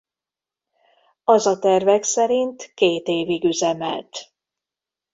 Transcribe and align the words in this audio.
A 1.23 1.47
a 1.49 1.59
tervek 1.59 2.03
szerint 2.03 2.73
két 2.73 3.07
évig 3.07 3.43
üzemelt. 3.45 4.33